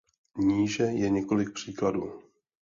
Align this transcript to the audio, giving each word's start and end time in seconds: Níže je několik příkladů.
Níže 0.37 0.83
je 0.83 1.09
několik 1.09 1.49
příkladů. 1.53 2.21